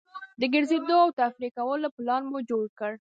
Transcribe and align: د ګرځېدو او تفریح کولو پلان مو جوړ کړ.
د 0.39 0.41
ګرځېدو 0.53 0.95
او 1.03 1.09
تفریح 1.19 1.51
کولو 1.57 1.87
پلان 1.95 2.21
مو 2.31 2.39
جوړ 2.49 2.65
کړ. 2.79 2.91